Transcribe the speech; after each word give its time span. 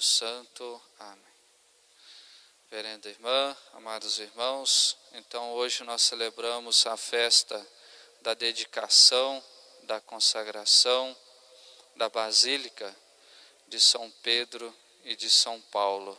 Santo. 0.00 0.80
Amém. 0.98 1.32
Reverenda 2.70 3.10
irmã, 3.10 3.56
amados 3.74 4.18
irmãos, 4.18 4.96
então 5.12 5.52
hoje 5.52 5.84
nós 5.84 6.00
celebramos 6.00 6.86
a 6.86 6.96
festa 6.96 7.66
da 8.22 8.32
dedicação, 8.32 9.44
da 9.82 10.00
consagração 10.00 11.14
da 11.96 12.08
Basílica 12.08 12.96
de 13.68 13.78
São 13.78 14.10
Pedro 14.22 14.74
e 15.04 15.14
de 15.14 15.28
São 15.28 15.60
Paulo. 15.60 16.18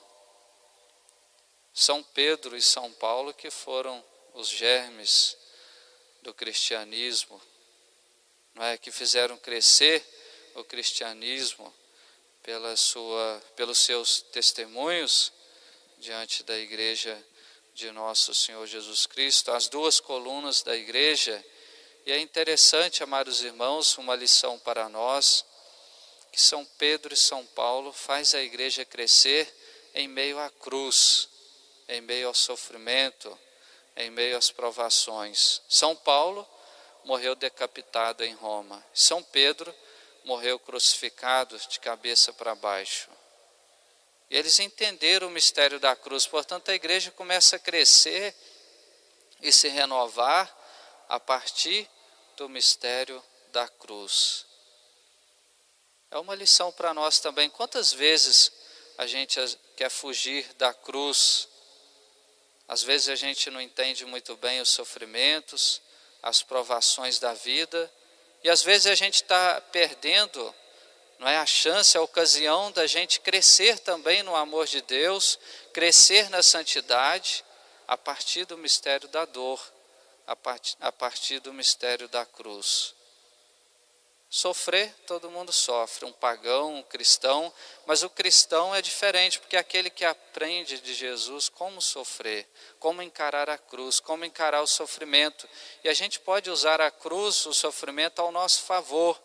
São 1.74 2.04
Pedro 2.04 2.56
e 2.56 2.62
São 2.62 2.92
Paulo 2.94 3.34
que 3.34 3.50
foram 3.50 4.04
os 4.36 4.48
germes 4.48 5.36
do 6.22 6.34
cristianismo, 6.34 7.42
não 8.54 8.64
é 8.64 8.78
que 8.78 8.92
fizeram 8.92 9.38
crescer 9.38 10.06
o 10.54 10.64
cristianismo 10.64 11.74
pela 12.44 12.76
sua, 12.76 13.42
pelos 13.56 13.80
seus 13.80 14.22
testemunhos 14.22 15.32
diante 15.98 16.44
da 16.44 16.58
igreja 16.58 17.18
de 17.74 17.90
nosso 17.92 18.36
Senhor 18.36 18.68
Jesus 18.68 19.06
Cristo, 19.06 19.52
as 19.52 19.68
duas 19.68 20.00
colunas 20.00 20.62
da 20.62 20.76
igreja. 20.76 21.44
E 22.06 22.12
é 22.12 22.20
interessante, 22.20 23.02
amados 23.02 23.42
irmãos, 23.42 23.98
uma 23.98 24.16
lição 24.16 24.60
para 24.60 24.90
nós, 24.90 25.46
que 26.32 26.40
São 26.40 26.66
Pedro 26.78 27.14
e 27.14 27.18
São 27.18 27.46
Paulo 27.46 27.94
faz 27.94 28.36
a 28.36 28.42
igreja 28.42 28.84
crescer 28.84 29.52
em 29.96 30.08
meio 30.08 30.38
à 30.38 30.50
cruz, 30.50 31.30
em 31.88 32.02
meio 32.02 32.28
ao 32.28 32.34
sofrimento, 32.34 33.40
em 33.96 34.12
meio 34.12 34.38
às 34.38 34.52
provações. 34.52 35.62
São 35.70 35.96
Paulo 35.96 36.48
morreu 37.06 37.36
decapitado 37.36 38.24
em 38.24 38.34
Roma. 38.34 38.84
São 38.94 39.24
Pedro 39.24 39.74
morreu 40.24 40.58
crucificado 40.60 41.58
de 41.58 41.80
cabeça 41.80 42.32
para 42.34 42.56
baixo. 42.56 43.10
E 44.30 44.38
eles 44.38 44.60
entenderam 44.60 45.28
o 45.28 45.32
mistério 45.32 45.80
da 45.80 45.96
cruz, 45.96 46.26
portanto, 46.26 46.70
a 46.70 46.74
igreja 46.74 47.12
começa 47.12 47.58
a 47.58 47.60
crescer 47.60 48.34
e 49.42 49.52
se 49.52 49.68
renovar 49.68 50.52
a 51.10 51.20
partir 51.20 51.90
do 52.38 52.50
mistério 52.50 53.24
da 53.52 53.68
cruz. 53.68 54.46
É 56.10 56.18
uma 56.18 56.36
lição 56.36 56.72
para 56.72 56.94
nós 56.94 57.20
também. 57.20 57.50
Quantas 57.50 57.92
vezes 57.92 58.52
a 58.98 59.06
gente 59.06 59.40
quer 59.76 59.90
fugir 59.90 60.52
da 60.54 60.74
cruz? 60.74 61.48
Às 62.68 62.82
vezes 62.82 63.10
a 63.10 63.16
gente 63.16 63.50
não 63.52 63.60
entende 63.60 64.06
muito 64.06 64.36
bem 64.38 64.62
os 64.62 64.70
sofrimentos, 64.70 65.82
as 66.22 66.42
provações 66.42 67.20
da 67.20 67.34
vida 67.34 67.92
e 68.44 68.50
às 68.50 68.62
vezes 68.62 68.88
a 68.88 68.96
gente 68.96 69.16
está 69.16 69.62
perdendo 69.72 70.54
não 71.24 71.30
é 71.30 71.38
a 71.38 71.46
chance, 71.46 71.98
a 71.98 72.02
ocasião 72.02 72.70
da 72.74 72.86
gente 72.86 73.22
crescer 73.22 73.80
também 73.80 74.24
no 74.24 74.36
amor 74.36 74.68
de 74.68 74.82
Deus, 74.82 75.40
crescer 75.72 76.30
na 76.30 76.44
santidade, 76.44 77.46
a 77.88 77.98
partir 77.98 78.44
do 78.46 78.58
mistério 78.58 79.08
da 79.08 79.24
dor, 79.24 79.62
a 80.28 80.36
partir, 80.36 80.76
a 80.82 80.92
partir 80.92 81.40
do 81.40 81.54
mistério 81.54 82.10
da 82.10 82.26
cruz. 82.26 82.94
Sofrer, 84.36 84.92
todo 85.06 85.30
mundo 85.30 85.54
sofre, 85.54 86.06
um 86.06 86.12
pagão, 86.12 86.78
um 86.78 86.82
cristão, 86.82 87.54
mas 87.86 88.02
o 88.02 88.10
cristão 88.10 88.74
é 88.74 88.82
diferente, 88.82 89.38
porque 89.38 89.56
é 89.56 89.60
aquele 89.60 89.92
que 89.92 90.04
aprende 90.04 90.80
de 90.80 90.92
Jesus 90.92 91.50
como 91.50 91.80
sofrer, 91.80 92.50
como 92.80 93.04
encarar 93.04 93.48
a 93.48 93.60
cruz, 93.60 94.00
como 94.00 94.26
encarar 94.26 94.64
o 94.64 94.66
sofrimento. 94.66 95.48
E 95.84 95.88
a 95.88 95.94
gente 95.94 96.20
pode 96.20 96.50
usar 96.50 96.82
a 96.82 96.90
cruz, 96.90 97.46
o 97.46 97.54
sofrimento, 97.54 98.24
ao 98.24 98.32
nosso 98.32 98.64
favor, 98.64 99.22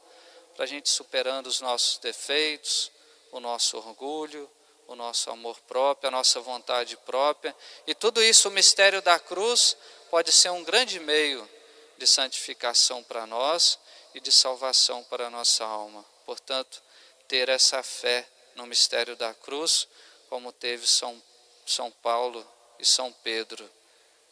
para 0.54 0.64
a 0.64 0.68
gente 0.68 0.90
superando 0.90 1.46
os 1.46 1.62
nossos 1.62 1.96
defeitos, 1.96 2.92
o 3.32 3.40
nosso 3.40 3.78
orgulho, 3.78 4.46
o 4.86 4.94
nosso 4.94 5.30
amor 5.30 5.58
próprio, 5.60 6.08
a 6.08 6.10
nossa 6.10 6.38
vontade 6.40 6.98
própria. 6.98 7.56
E 7.86 7.94
tudo 7.94 8.22
isso, 8.22 8.50
o 8.50 8.52
mistério 8.52 9.00
da 9.00 9.18
cruz, 9.18 9.74
pode 10.10 10.30
ser 10.32 10.50
um 10.50 10.62
grande 10.62 11.00
meio 11.00 11.48
de 11.96 12.06
santificação 12.06 13.02
para 13.02 13.26
nós 13.26 13.78
e 14.14 14.20
de 14.20 14.32
salvação 14.32 15.04
para 15.04 15.26
a 15.26 15.30
nossa 15.30 15.64
alma. 15.64 16.04
Portanto, 16.24 16.82
ter 17.26 17.48
essa 17.48 17.82
fé 17.82 18.26
no 18.54 18.66
mistério 18.66 19.14
da 19.16 19.32
cruz, 19.34 19.86
como 20.28 20.52
teve 20.52 20.86
São, 20.86 21.22
São 21.66 21.90
Paulo 21.90 22.46
e 22.78 22.84
São 22.84 23.12
Pedro. 23.12 23.68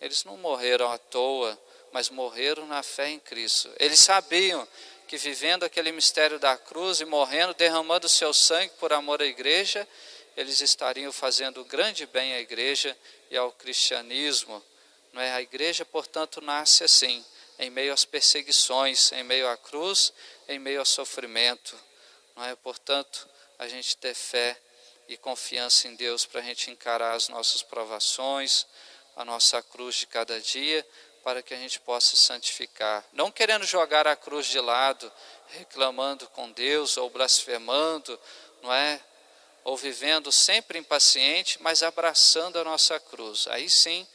Eles 0.00 0.25
não 0.25 0.37
morreram 0.37 0.91
à 0.91 0.98
toa, 0.98 1.59
mas 1.92 2.10
morreram 2.10 2.66
na 2.66 2.82
fé 2.82 3.10
em 3.10 3.19
Cristo. 3.19 3.70
Eles 3.78 4.00
sabiam 4.00 4.66
que 5.06 5.16
vivendo 5.16 5.64
aquele 5.64 5.93
mistério 5.93 6.38
da 6.38 6.56
cruz 6.56 7.00
e 7.00 7.04
morrendo, 7.04 7.54
derramando 7.54 8.08
seu 8.08 8.34
sangue 8.34 8.72
por 8.78 8.93
amor 8.93 9.22
à 9.22 9.26
igreja, 9.26 9.87
eles 10.37 10.60
estariam 10.60 11.12
fazendo 11.12 11.64
grande 11.64 12.04
bem 12.06 12.34
à 12.34 12.41
igreja 12.41 12.97
e 13.31 13.37
ao 13.37 13.53
cristianismo. 13.53 14.62
Não 15.12 15.22
é? 15.22 15.32
A 15.32 15.41
igreja, 15.41 15.84
portanto, 15.84 16.41
nasce 16.43 16.84
assim, 16.84 17.25
em 17.59 17.71
meio 17.71 17.93
às 17.93 18.05
perseguições, 18.05 19.12
em 19.12 19.22
meio 19.22 19.49
à 19.49 19.56
cruz, 19.56 20.12
em 20.49 20.59
meio 20.59 20.81
ao 20.81 20.87
sofrimento. 20.87 21.78
Não 22.34 22.44
é? 22.44 22.55
Portanto, 22.56 23.28
a 23.59 23.67
gente 23.67 23.97
ter 23.97 24.15
fé 24.15 24.59
e 25.09 25.17
confiança 25.17 25.89
em 25.89 25.94
Deus 25.94 26.27
para 26.27 26.41
a 26.41 26.44
gente 26.44 26.71
encarar 26.71 27.15
as 27.15 27.28
nossas 27.28 27.62
provações, 27.62 28.67
a 29.15 29.25
nossa 29.25 29.62
cruz 29.62 29.97
de 29.97 30.06
cada 30.06 30.41
dia, 30.41 30.87
para 31.22 31.43
que 31.43 31.55
a 31.55 31.56
gente 31.56 31.81
possa 31.81 32.17
santificar. 32.17 33.05
Não 33.12 33.31
querendo 33.31 33.65
jogar 33.65 34.06
a 34.06 34.15
cruz 34.15 34.47
de 34.47 34.61
lado, 34.61 35.11
reclamando 35.49 36.28
com 36.28 36.53
Deus 36.53 36.97
ou 36.97 37.11
blasfemando, 37.11 38.19
não 38.62 38.73
é? 38.73 39.00
Ou 39.65 39.77
vivendo 39.77 40.31
sempre 40.31 40.78
impaciente, 40.78 41.61
mas 41.61 41.83
abraçando 41.83 42.59
a 42.59 42.65
nossa 42.65 43.00
cruz. 43.00 43.49
Aí 43.49 43.69
sim 43.69 44.06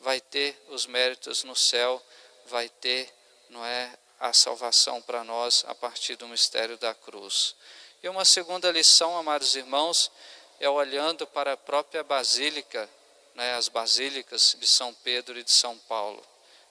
vai 0.00 0.20
ter 0.20 0.56
os 0.68 0.86
méritos 0.86 1.42
no 1.42 1.56
céu 1.56 2.00
vai 2.46 2.68
ter, 2.68 3.12
não 3.48 3.64
é, 3.64 3.96
a 4.20 4.34
salvação 4.34 5.00
para 5.00 5.24
nós 5.24 5.64
a 5.66 5.74
partir 5.74 6.14
do 6.16 6.28
mistério 6.28 6.76
da 6.76 6.94
cruz. 6.94 7.56
E 8.02 8.08
uma 8.08 8.24
segunda 8.24 8.70
lição, 8.70 9.16
amados 9.16 9.56
irmãos, 9.56 10.10
é 10.58 10.68
olhando 10.68 11.26
para 11.26 11.54
a 11.54 11.56
própria 11.56 12.04
basílica, 12.04 12.88
né, 13.34 13.54
as 13.54 13.68
basílicas 13.68 14.56
de 14.58 14.66
São 14.66 14.92
Pedro 14.92 15.38
e 15.38 15.42
de 15.42 15.50
São 15.50 15.78
Paulo. 15.78 16.22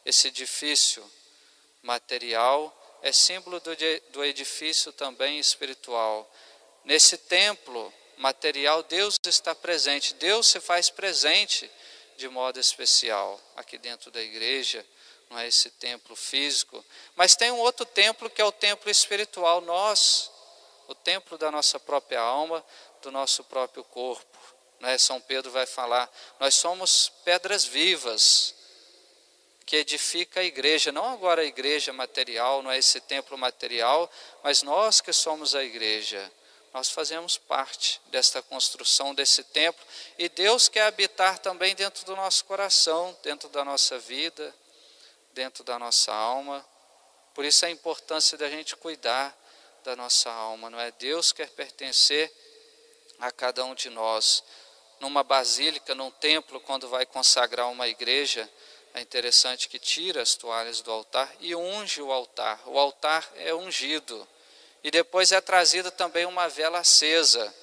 Esse 0.05 0.27
edifício 0.27 1.03
material 1.81 2.75
é 3.01 3.11
símbolo 3.11 3.59
do, 3.59 3.71
do 4.09 4.23
edifício 4.23 4.91
também 4.93 5.39
espiritual. 5.39 6.31
Nesse 6.85 7.17
templo 7.17 7.91
material, 8.17 8.83
Deus 8.83 9.17
está 9.25 9.55
presente, 9.55 10.13
Deus 10.15 10.47
se 10.47 10.59
faz 10.59 10.89
presente 10.89 11.69
de 12.17 12.27
modo 12.27 12.59
especial 12.59 13.39
aqui 13.55 13.77
dentro 13.77 14.11
da 14.11 14.21
igreja 14.21 14.85
não 15.29 15.37
é 15.37 15.47
esse 15.47 15.69
templo 15.71 16.15
físico, 16.15 16.83
mas 17.15 17.35
tem 17.35 17.51
um 17.51 17.59
outro 17.59 17.85
templo 17.85 18.29
que 18.29 18.41
é 18.41 18.45
o 18.45 18.51
templo 18.51 18.89
espiritual, 18.89 19.61
nós, 19.61 20.31
o 20.87 20.95
templo 20.95 21.37
da 21.37 21.51
nossa 21.51 21.79
própria 21.79 22.19
alma, 22.19 22.65
do 23.01 23.11
nosso 23.11 23.43
próprio 23.43 23.83
corpo. 23.83 24.37
Não 24.79 24.89
é? 24.89 24.97
São 24.97 25.21
Pedro 25.21 25.51
vai 25.51 25.65
falar, 25.65 26.09
nós 26.39 26.55
somos 26.55 27.11
pedras 27.23 27.63
vivas 27.63 28.55
que 29.65 29.75
edifica 29.75 30.39
a 30.39 30.43
igreja, 30.43 30.91
não 30.91 31.09
agora 31.09 31.43
a 31.43 31.45
igreja 31.45 31.93
material, 31.93 32.63
não 32.63 32.71
é 32.71 32.79
esse 32.79 32.99
templo 33.01 33.37
material, 33.37 34.09
mas 34.41 34.63
nós 34.63 34.99
que 34.99 35.13
somos 35.13 35.53
a 35.53 35.63
igreja. 35.63 36.31
Nós 36.73 36.89
fazemos 36.89 37.37
parte 37.37 38.01
desta 38.07 38.41
construção 38.41 39.13
desse 39.13 39.43
templo 39.43 39.83
e 40.17 40.29
Deus 40.29 40.67
quer 40.69 40.83
habitar 40.83 41.37
também 41.39 41.75
dentro 41.75 42.05
do 42.05 42.15
nosso 42.15 42.45
coração, 42.45 43.15
dentro 43.23 43.49
da 43.49 43.65
nossa 43.65 43.99
vida, 43.99 44.53
dentro 45.39 45.63
da 45.63 45.79
nossa 45.79 46.11
alma. 46.11 46.65
Por 47.33 47.45
isso 47.45 47.65
a 47.65 47.69
importância 47.69 48.37
da 48.37 48.49
gente 48.49 48.75
cuidar 48.75 49.33
da 49.85 49.95
nossa 49.95 50.29
alma, 50.29 50.69
não 50.69 50.77
é? 50.77 50.91
Deus 50.91 51.31
quer 51.31 51.49
pertencer 51.51 52.29
a 53.17 53.31
cada 53.31 53.63
um 53.63 53.73
de 53.73 53.89
nós. 53.89 54.43
Numa 54.99 55.23
basílica, 55.23 55.95
num 55.95 56.11
templo, 56.11 56.59
quando 56.59 56.89
vai 56.89 57.05
consagrar 57.05 57.69
uma 57.69 57.87
igreja, 57.87 58.49
é 58.93 58.99
interessante 58.99 59.69
que 59.69 59.79
tira 59.79 60.21
as 60.21 60.35
toalhas 60.35 60.81
do 60.81 60.91
altar 60.91 61.33
e 61.39 61.55
unge 61.55 62.01
o 62.01 62.11
altar. 62.11 62.61
O 62.65 62.77
altar 62.77 63.25
é 63.37 63.55
ungido. 63.55 64.27
E 64.83 64.91
depois 64.91 65.31
é 65.31 65.39
trazida 65.39 65.89
também 65.89 66.25
uma 66.25 66.49
vela 66.49 66.79
acesa, 66.79 67.55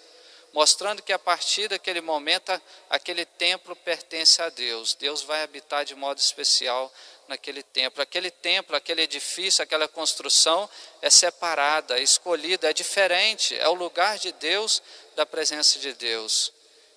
mostrando 0.52 1.02
que 1.02 1.12
a 1.12 1.18
partir 1.18 1.68
daquele 1.68 2.00
momento 2.00 2.60
aquele 2.88 3.24
templo 3.24 3.76
pertence 3.76 4.40
a 4.40 4.48
Deus. 4.48 4.94
Deus 4.94 5.22
vai 5.22 5.42
habitar 5.42 5.84
de 5.84 5.94
modo 5.94 6.18
especial 6.18 6.92
naquele 7.28 7.62
templo. 7.62 8.02
Aquele 8.02 8.30
templo, 8.30 8.76
aquele 8.76 9.02
edifício, 9.02 9.62
aquela 9.62 9.88
construção 9.88 10.68
é 11.02 11.10
separada, 11.10 11.98
é 11.98 12.02
escolhida, 12.02 12.70
é 12.70 12.72
diferente, 12.72 13.58
é 13.58 13.68
o 13.68 13.74
lugar 13.74 14.18
de 14.18 14.32
Deus, 14.32 14.82
da 15.14 15.26
presença 15.26 15.78
de 15.78 15.92
Deus. 15.92 16.52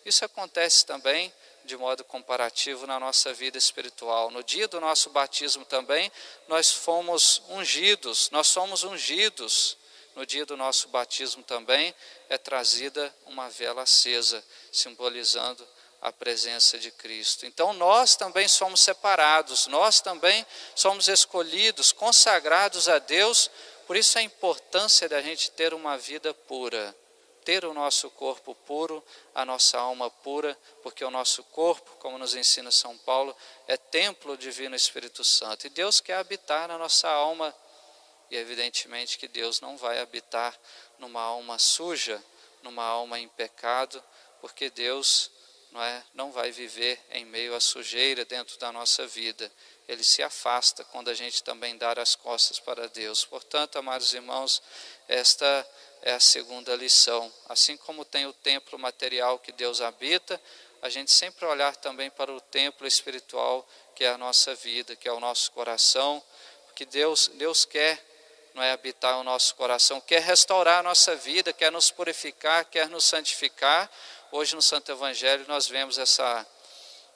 Isso 0.05 0.23
acontece 0.25 0.85
também 0.85 1.33
de 1.65 1.77
modo 1.77 2.03
comparativo 2.03 2.87
na 2.87 2.99
nossa 2.99 3.31
vida 3.31 3.57
espiritual. 3.57 4.31
No 4.31 4.43
dia 4.43 4.67
do 4.67 4.79
nosso 4.79 5.09
batismo 5.11 5.63
também, 5.65 6.11
nós 6.47 6.71
fomos 6.71 7.43
ungidos, 7.49 8.29
nós 8.31 8.47
somos 8.47 8.83
ungidos 8.83 9.77
no 10.19 10.25
dia 10.25 10.45
do 10.45 10.57
nosso 10.57 10.89
batismo 10.89 11.41
também, 11.43 11.95
é 12.27 12.37
trazida 12.37 13.15
uma 13.25 13.49
vela 13.49 13.83
acesa, 13.83 14.43
simbolizando 14.69 15.65
a 16.01 16.11
presença 16.11 16.77
de 16.77 16.91
Cristo. 16.91 17.45
Então 17.45 17.71
nós 17.71 18.17
também 18.17 18.45
somos 18.45 18.81
separados, 18.81 19.67
nós 19.67 20.01
também 20.01 20.45
somos 20.75 21.07
escolhidos, 21.07 21.93
consagrados 21.93 22.89
a 22.89 22.99
Deus, 22.99 23.49
por 23.87 23.95
isso 23.95 24.19
a 24.19 24.21
importância 24.21 25.07
da 25.07 25.21
gente 25.21 25.51
ter 25.51 25.73
uma 25.73 25.97
vida 25.97 26.33
pura, 26.33 26.93
ter 27.45 27.63
o 27.63 27.73
nosso 27.73 28.09
corpo 28.09 28.53
puro, 28.53 29.01
a 29.33 29.45
nossa 29.45 29.79
alma 29.79 30.09
pura, 30.09 30.57
porque 30.83 31.05
o 31.05 31.09
nosso 31.09 31.45
corpo, 31.45 31.95
como 31.97 32.17
nos 32.17 32.35
ensina 32.35 32.71
São 32.71 32.97
Paulo, 32.97 33.33
é 33.69 33.77
templo 33.77 34.37
divino 34.37 34.75
Espírito 34.75 35.23
Santo. 35.23 35.65
E 35.65 35.69
Deus 35.69 36.01
quer 36.01 36.15
habitar 36.15 36.67
na 36.67 36.77
nossa 36.77 37.07
alma, 37.07 37.55
e 38.29 38.35
evidentemente 38.35 39.17
que 39.17 39.27
Deus 39.27 39.61
não 39.61 39.77
vai 39.77 39.99
habitar 39.99 40.57
numa 40.97 41.21
alma 41.21 41.57
suja, 41.57 42.23
numa 42.61 42.83
alma 42.83 43.19
em 43.19 43.27
pecado, 43.27 44.03
porque 44.41 44.69
Deus 44.69 45.31
não, 45.71 45.83
é, 45.83 46.03
não 46.13 46.31
vai 46.31 46.51
viver 46.51 46.99
em 47.11 47.25
meio 47.25 47.55
à 47.55 47.59
sujeira 47.59 48.25
dentro 48.25 48.57
da 48.59 48.71
nossa 48.71 49.05
vida. 49.07 49.51
Ele 49.87 50.03
se 50.03 50.21
afasta 50.21 50.83
quando 50.83 51.09
a 51.09 51.13
gente 51.13 51.43
também 51.43 51.77
dá 51.77 51.91
as 51.93 52.15
costas 52.15 52.59
para 52.59 52.87
Deus. 52.87 53.25
Portanto, 53.25 53.77
amados 53.77 54.13
irmãos, 54.13 54.61
esta 55.07 55.67
é 56.01 56.13
a 56.13 56.19
segunda 56.19 56.75
lição. 56.75 57.31
Assim 57.47 57.75
como 57.77 58.05
tem 58.05 58.25
o 58.25 58.33
templo 58.33 58.77
material 58.77 59.39
que 59.39 59.51
Deus 59.51 59.81
habita, 59.81 60.39
a 60.81 60.89
gente 60.89 61.11
sempre 61.11 61.45
olhar 61.45 61.75
também 61.75 62.09
para 62.09 62.31
o 62.31 62.39
templo 62.39 62.87
espiritual 62.87 63.67
que 63.95 64.05
é 64.05 64.09
a 64.09 64.17
nossa 64.17 64.55
vida, 64.55 64.95
que 64.95 65.09
é 65.09 65.11
o 65.11 65.19
nosso 65.19 65.51
coração, 65.51 66.23
que 66.73 66.85
Deus, 66.85 67.29
Deus 67.33 67.65
quer 67.65 68.01
não 68.53 68.63
é 68.63 68.71
habitar 68.71 69.17
o 69.19 69.23
nosso 69.23 69.55
coração, 69.55 70.01
quer 70.01 70.21
restaurar 70.21 70.79
a 70.79 70.83
nossa 70.83 71.15
vida, 71.15 71.53
quer 71.53 71.71
nos 71.71 71.91
purificar, 71.91 72.65
quer 72.65 72.89
nos 72.89 73.05
santificar, 73.05 73.89
Hoje 74.31 74.55
no 74.55 74.61
Santo 74.61 74.91
Evangelho 74.91 75.43
nós 75.47 75.67
vemos 75.67 75.97
essa 75.97 76.45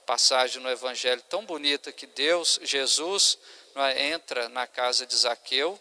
passagem 0.03 0.59
no 0.63 0.69
Evangelho 0.69 1.21
tão 1.29 1.45
bonita 1.45 1.91
que 1.91 2.07
Deus, 2.07 2.59
Jesus, 2.63 3.37
é, 3.75 4.07
entra 4.07 4.49
na 4.49 4.65
casa 4.65 5.05
de 5.05 5.15
Zaqueu. 5.15 5.79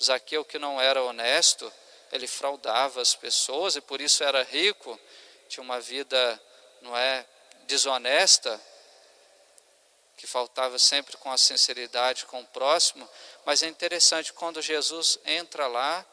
Zaqueu 0.00 0.44
que 0.44 0.56
não 0.56 0.80
era 0.80 1.02
honesto, 1.02 1.72
ele 2.12 2.28
fraudava 2.28 3.02
as 3.02 3.12
pessoas 3.12 3.74
e 3.74 3.80
por 3.80 4.00
isso 4.00 4.22
era 4.22 4.44
rico, 4.44 4.96
tinha 5.48 5.64
uma 5.64 5.80
vida, 5.80 6.40
não 6.80 6.96
é, 6.96 7.26
desonesta, 7.66 8.60
que 10.18 10.26
faltava 10.26 10.78
sempre 10.80 11.16
com 11.16 11.30
a 11.30 11.38
sinceridade 11.38 12.26
com 12.26 12.40
o 12.40 12.46
próximo, 12.46 13.08
mas 13.46 13.62
é 13.62 13.68
interessante 13.68 14.32
quando 14.32 14.60
Jesus 14.60 15.16
entra 15.24 15.68
lá, 15.68 16.04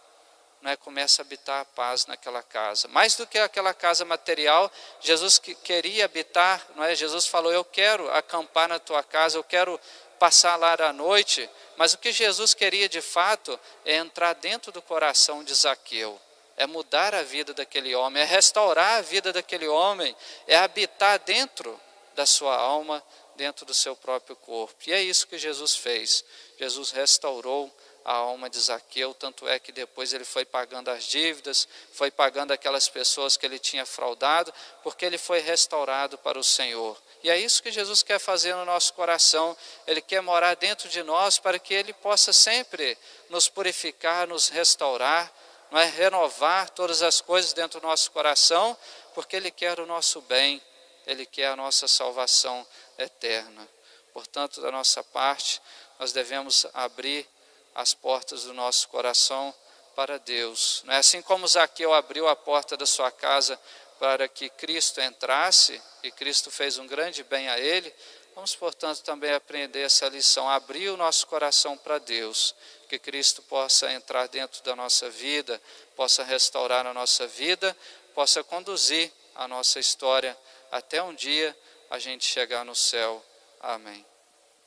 né, 0.62 0.76
começa 0.76 1.22
a 1.22 1.26
habitar 1.26 1.62
a 1.62 1.66
paz 1.66 2.06
naquela 2.06 2.44
casa. 2.44 2.88
Mais 2.88 3.16
do 3.16 3.26
que 3.26 3.40
aquela 3.40 3.74
casa 3.74 4.06
material, 4.06 4.72
Jesus 5.02 5.40
queria 5.40 6.06
habitar, 6.06 6.64
não 6.76 6.84
é? 6.84 6.96
Jesus 6.96 7.26
falou: 7.26 7.52
Eu 7.52 7.66
quero 7.66 8.10
acampar 8.12 8.70
na 8.70 8.80
tua 8.80 9.04
casa, 9.04 9.38
eu 9.38 9.44
quero 9.44 9.80
passar 10.20 10.56
lá 10.56 10.76
à 10.80 10.94
noite. 10.94 11.50
Mas 11.76 11.94
o 11.94 11.98
que 11.98 12.12
Jesus 12.12 12.54
queria 12.54 12.88
de 12.88 13.02
fato 13.02 13.60
é 13.84 13.96
entrar 13.96 14.34
dentro 14.34 14.72
do 14.72 14.82
coração 14.82 15.44
de 15.44 15.54
Zaqueu, 15.54 16.20
é 16.56 16.66
mudar 16.68 17.14
a 17.14 17.24
vida 17.24 17.54
daquele 17.54 17.94
homem, 17.96 18.22
é 18.22 18.26
restaurar 18.26 19.00
a 19.00 19.02
vida 19.02 19.34
daquele 19.34 19.68
homem, 19.68 20.16
é 20.48 20.56
habitar 20.58 21.20
dentro 21.20 21.80
da 22.16 22.26
sua 22.26 22.56
alma, 22.56 23.04
dentro 23.36 23.66
do 23.66 23.74
seu 23.74 23.96
próprio 23.96 24.36
corpo. 24.36 24.76
E 24.88 24.94
é 24.94 25.02
isso 25.02 25.28
que 25.28 25.38
Jesus 25.38 25.76
fez. 25.76 26.24
Jesus 26.58 26.92
restaurou 26.92 27.72
a 28.06 28.14
alma 28.14 28.48
de 28.48 28.60
Zaqueu, 28.60 29.16
tanto 29.16 29.48
é 29.48 29.58
que 29.58 29.72
depois 29.72 30.14
ele 30.14 30.24
foi 30.24 30.46
pagando 30.46 30.90
as 30.90 31.06
dívidas, 31.06 31.68
foi 31.92 32.12
pagando 32.12 32.52
aquelas 32.52 32.88
pessoas 32.88 33.36
que 33.36 33.44
ele 33.44 33.58
tinha 33.58 33.84
fraudado, 33.84 34.54
porque 34.84 35.04
ele 35.04 35.18
foi 35.18 35.40
restaurado 35.40 36.16
para 36.20 36.38
o 36.38 36.44
Senhor. 36.44 37.02
E 37.24 37.32
é 37.32 37.40
isso 37.40 37.64
que 37.64 37.72
Jesus 37.72 38.04
quer 38.04 38.20
fazer 38.20 38.54
no 38.54 38.64
nosso 38.64 38.94
coração, 38.94 39.58
ele 39.88 40.02
quer 40.02 40.22
morar 40.22 40.56
dentro 40.56 40.88
de 40.88 41.02
nós 41.02 41.40
para 41.40 41.58
que 41.58 41.74
ele 41.74 41.94
possa 41.94 42.32
sempre 42.32 42.96
nos 43.32 43.50
purificar, 43.50 44.28
nos 44.28 44.50
restaurar, 44.50 45.34
não 45.72 45.80
é 45.80 45.86
renovar 45.86 46.70
todas 46.70 47.02
as 47.02 47.20
coisas 47.22 47.54
dentro 47.54 47.80
do 47.80 47.88
nosso 47.88 48.12
coração, 48.12 48.78
porque 49.16 49.36
ele 49.36 49.50
quer 49.50 49.80
o 49.80 49.88
nosso 49.88 50.22
bem, 50.22 50.62
ele 51.08 51.26
quer 51.26 51.48
a 51.48 51.56
nossa 51.56 51.88
salvação 51.88 52.66
eterna. 52.98 53.68
Portanto, 54.14 54.62
da 54.62 54.72
nossa 54.72 55.04
parte, 55.04 55.62
nós 56.00 56.12
devemos 56.12 56.66
abrir 56.74 57.28
as 57.74 57.94
portas 57.94 58.44
do 58.44 58.54
nosso 58.54 58.88
coração 58.88 59.54
para 59.96 60.18
Deus. 60.20 60.82
Não 60.86 60.94
é 60.94 60.98
assim 60.98 61.22
como 61.22 61.48
Zaqueu 61.48 61.94
abriu 61.94 62.28
a 62.28 62.36
porta 62.36 62.78
da 62.78 62.86
sua 62.86 63.12
casa 63.12 63.60
para 64.00 64.28
que 64.28 64.50
Cristo 64.50 65.02
entrasse, 65.02 65.82
e 66.04 66.12
Cristo 66.12 66.52
fez 66.52 66.78
um 66.78 66.86
grande 66.86 67.24
bem 67.24 67.48
a 67.48 67.58
ele, 67.58 67.94
vamos, 68.36 68.54
portanto, 68.56 69.02
também 69.02 69.34
aprender 69.34 69.82
essa 69.82 70.08
lição, 70.10 70.50
abrir 70.50 70.90
o 70.90 70.98
nosso 70.98 71.26
coração 71.28 71.78
para 71.78 71.98
Deus, 71.98 72.54
que 72.90 73.00
Cristo 73.00 73.42
possa 73.44 73.92
entrar 73.92 74.28
dentro 74.28 74.62
da 74.64 74.76
nossa 74.76 75.10
vida, 75.10 75.62
possa 75.96 76.24
restaurar 76.24 76.86
a 76.86 76.94
nossa 76.94 77.26
vida, 77.26 77.76
possa 78.14 78.44
conduzir 78.44 79.12
a 79.34 79.48
nossa 79.48 79.80
história 79.80 80.38
até 80.72 81.02
um 81.02 81.14
dia 81.14 81.56
a 81.90 82.00
gente 82.00 82.26
chegar 82.26 82.64
no 82.66 82.76
céu. 82.76 83.24
Amém. 83.60 84.06